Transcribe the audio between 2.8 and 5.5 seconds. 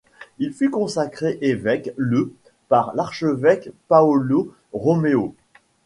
l'archevêque Paolo Romeo.